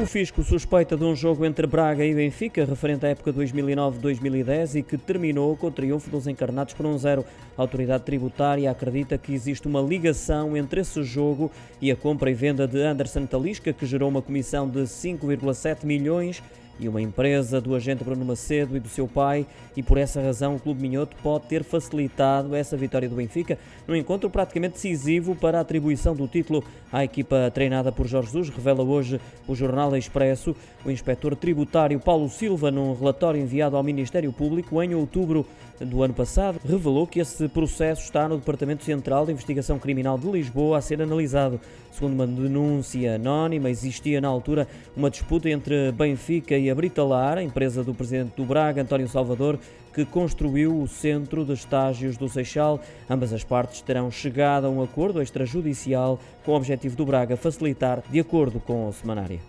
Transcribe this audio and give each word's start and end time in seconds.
O 0.00 0.06
Fisco 0.06 0.44
suspeita 0.44 0.96
de 0.96 1.02
um 1.02 1.12
jogo 1.12 1.44
entre 1.44 1.66
Braga 1.66 2.04
e 2.04 2.14
Benfica, 2.14 2.64
referente 2.64 3.04
à 3.04 3.08
época 3.08 3.32
2009-2010 3.32 4.76
e 4.76 4.82
que 4.84 4.96
terminou 4.96 5.56
com 5.56 5.66
o 5.66 5.70
triunfo 5.72 6.08
dos 6.08 6.28
encarnados 6.28 6.72
por 6.72 6.86
um 6.86 6.96
zero. 6.96 7.24
A 7.56 7.62
autoridade 7.62 8.04
tributária 8.04 8.70
acredita 8.70 9.18
que 9.18 9.34
existe 9.34 9.66
uma 9.66 9.80
ligação 9.80 10.56
entre 10.56 10.82
esse 10.82 11.02
jogo 11.02 11.50
e 11.80 11.90
a 11.90 11.96
compra 11.96 12.30
e 12.30 12.34
venda 12.34 12.64
de 12.64 12.80
Anderson 12.80 13.26
Talisca, 13.26 13.72
que 13.72 13.84
gerou 13.86 14.08
uma 14.08 14.22
comissão 14.22 14.68
de 14.68 14.82
5,7 14.82 15.84
milhões 15.84 16.40
e 16.78 16.88
uma 16.88 17.02
empresa 17.02 17.60
do 17.60 17.74
agente 17.74 18.04
Bruno 18.04 18.24
Macedo 18.24 18.76
e 18.76 18.80
do 18.80 18.88
seu 18.88 19.08
pai, 19.08 19.46
e 19.76 19.82
por 19.82 19.98
essa 19.98 20.20
razão 20.20 20.56
o 20.56 20.60
Clube 20.60 20.82
Minhoto 20.82 21.16
pode 21.22 21.46
ter 21.46 21.64
facilitado 21.64 22.54
essa 22.54 22.76
vitória 22.76 23.08
do 23.08 23.16
Benfica 23.16 23.58
num 23.86 23.96
encontro 23.96 24.30
praticamente 24.30 24.74
decisivo 24.74 25.34
para 25.34 25.58
a 25.58 25.60
atribuição 25.60 26.14
do 26.14 26.28
título 26.28 26.62
à 26.92 27.04
equipa 27.04 27.50
treinada 27.52 27.90
por 27.90 28.06
Jorge 28.06 28.28
Jesus, 28.28 28.48
revela 28.50 28.82
hoje 28.82 29.20
o 29.46 29.54
Jornal 29.54 29.96
Expresso. 29.96 30.54
O 30.84 30.90
inspetor 30.90 31.34
tributário 31.34 31.98
Paulo 31.98 32.28
Silva, 32.28 32.70
num 32.70 32.94
relatório 32.94 33.40
enviado 33.40 33.76
ao 33.76 33.82
Ministério 33.82 34.32
Público 34.32 34.80
em 34.82 34.94
outubro 34.94 35.44
do 35.80 36.02
ano 36.02 36.14
passado, 36.14 36.60
revelou 36.64 37.06
que 37.06 37.20
esse 37.20 37.48
processo 37.48 38.02
está 38.02 38.28
no 38.28 38.38
Departamento 38.38 38.84
Central 38.84 39.26
de 39.26 39.32
Investigação 39.32 39.78
Criminal 39.78 40.18
de 40.18 40.30
Lisboa 40.30 40.78
a 40.78 40.80
ser 40.80 41.00
analisado. 41.02 41.60
Segundo 41.92 42.14
uma 42.14 42.26
denúncia 42.26 43.16
anónima, 43.16 43.70
existia 43.70 44.20
na 44.20 44.28
altura 44.28 44.68
uma 44.96 45.10
disputa 45.10 45.48
entre 45.50 45.90
Benfica 45.92 46.56
e 46.56 46.67
a 46.70 46.74
Britalar, 46.74 47.38
a 47.38 47.42
empresa 47.42 47.82
do 47.82 47.94
presidente 47.94 48.32
do 48.36 48.44
Braga, 48.44 48.82
António 48.82 49.08
Salvador, 49.08 49.58
que 49.94 50.04
construiu 50.04 50.80
o 50.80 50.86
centro 50.86 51.44
de 51.44 51.52
estágios 51.52 52.16
do 52.16 52.28
Seixal. 52.28 52.80
Ambas 53.08 53.32
as 53.32 53.44
partes 53.44 53.80
terão 53.80 54.10
chegado 54.10 54.66
a 54.66 54.70
um 54.70 54.82
acordo 54.82 55.20
extrajudicial 55.20 56.18
com 56.44 56.52
o 56.52 56.56
objetivo 56.56 56.96
do 56.96 57.06
Braga 57.06 57.36
facilitar, 57.36 58.02
de 58.10 58.20
acordo 58.20 58.60
com 58.60 58.88
o 58.88 58.92
semanário. 58.92 59.40